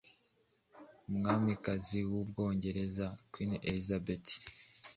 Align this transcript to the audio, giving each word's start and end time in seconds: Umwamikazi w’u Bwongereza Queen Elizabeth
Umwamikazi 1.09 1.99
w’u 2.09 2.23
Bwongereza 2.29 3.05
Queen 3.31 3.51
Elizabeth 3.69 4.27